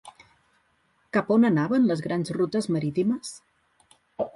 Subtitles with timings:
[1.19, 3.41] Cap on anaven les grans rutes marítimes?